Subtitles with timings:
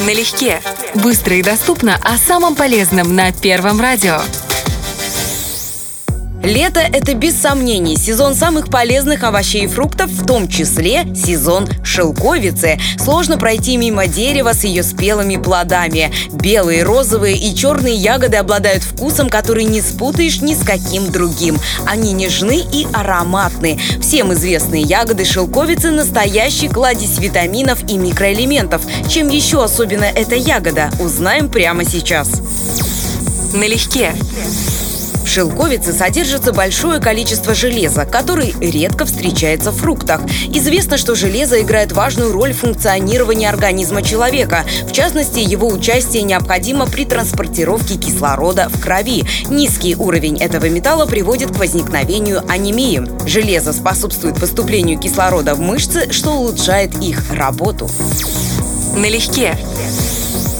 [0.00, 0.60] Налегке.
[0.94, 4.20] Быстро и доступно о самом полезном на Первом радио.
[6.46, 12.78] Лето– это без сомнений сезон самых полезных овощей и фруктов, в том числе сезон шелковицы.
[13.02, 16.12] Сложно пройти мимо дерева с ее спелыми плодами.
[16.30, 21.58] Белые, розовые и черные ягоды обладают вкусом, который не спутаешь ни с каким другим.
[21.84, 23.80] Они нежны и ароматны.
[24.00, 28.82] Всем известные ягоды шелковицы– настоящий кладезь витаминов и микроэлементов.
[29.08, 32.40] Чем еще особенно эта ягода, узнаем прямо сейчас.
[33.52, 34.14] Налегке.
[35.36, 40.22] В шелковице содержится большое количество железа, который редко встречается в фруктах.
[40.48, 44.64] Известно, что железо играет важную роль в функционировании организма человека.
[44.88, 49.24] В частности, его участие необходимо при транспортировке кислорода в крови.
[49.50, 53.06] Низкий уровень этого металла приводит к возникновению анемии.
[53.28, 57.90] Железо способствует поступлению кислорода в мышцы, что улучшает их работу.
[58.96, 59.54] Налегке.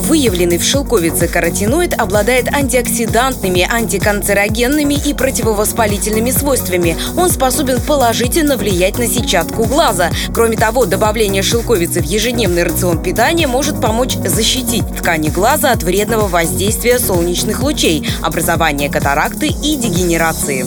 [0.00, 6.96] Выявленный в шелковице каротиноид обладает антиоксидантными, антиканцерогенными и противовоспалительными свойствами.
[7.18, 10.10] Он способен положительно влиять на сетчатку глаза.
[10.32, 16.28] Кроме того, добавление шелковицы в ежедневный рацион питания может помочь защитить ткани глаза от вредного
[16.28, 20.64] воздействия солнечных лучей, образования катаракты и дегенерации.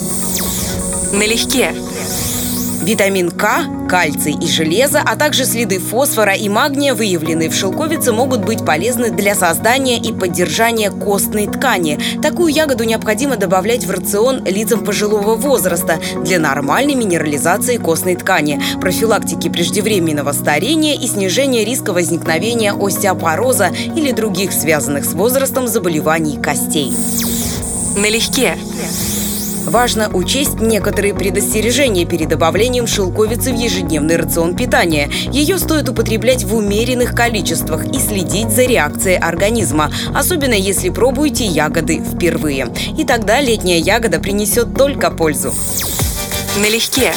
[1.12, 1.73] Налегке.
[2.84, 8.44] Витамин К, кальций и железо, а также следы фосфора и магния, выявленные в шелковице, могут
[8.44, 11.98] быть полезны для создания и поддержания костной ткани.
[12.22, 19.47] Такую ягоду необходимо добавлять в рацион лицам пожилого возраста для нормальной минерализации костной ткани, профилактики
[19.47, 26.92] преждевременного старения и снижения риска возникновения остеопороза или других связанных с возрастом заболеваний костей.
[27.95, 28.58] Налегке.
[29.66, 35.09] Важно учесть некоторые предостережения перед добавлением шелковицы в ежедневный рацион питания.
[35.31, 42.03] Ее стоит употреблять в умеренных количествах и следить за реакцией организма, особенно если пробуете ягоды
[42.03, 42.67] впервые.
[42.97, 45.53] И тогда летняя ягода принесет только пользу.
[46.57, 47.13] Налегке.